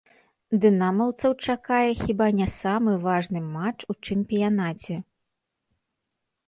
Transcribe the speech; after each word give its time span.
Дынамаўцаў 0.61 1.31
чакае 1.49 1.91
хіба 2.01 2.27
не 2.39 2.47
самы 2.55 2.97
важны 3.05 3.39
матч 3.53 3.79
у 3.95 3.99
чэмпіянаце. 4.05 4.95